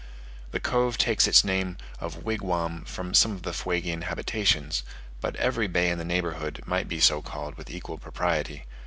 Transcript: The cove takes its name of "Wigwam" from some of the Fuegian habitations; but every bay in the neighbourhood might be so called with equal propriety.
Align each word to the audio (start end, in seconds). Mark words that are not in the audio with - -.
The 0.49 0.59
cove 0.59 0.97
takes 0.97 1.27
its 1.27 1.43
name 1.43 1.77
of 1.99 2.23
"Wigwam" 2.23 2.85
from 2.85 3.13
some 3.13 3.33
of 3.33 3.43
the 3.43 3.51
Fuegian 3.53 4.05
habitations; 4.05 4.81
but 5.19 5.35
every 5.35 5.67
bay 5.67 5.91
in 5.91 5.99
the 5.99 6.03
neighbourhood 6.03 6.63
might 6.65 6.87
be 6.87 6.99
so 6.99 7.21
called 7.21 7.53
with 7.55 7.69
equal 7.69 7.99
propriety. 7.99 8.65